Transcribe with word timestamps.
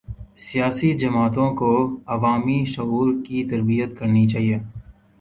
سیاسی 0.37 0.89
جماعتوں 0.93 1.49
کو 1.55 1.71
عوامی 2.07 2.59
شعور 2.65 3.13
کی 3.25 3.45
تربیت 3.49 3.97
کرنی 3.99 4.27
چاہیے۔ 4.27 4.57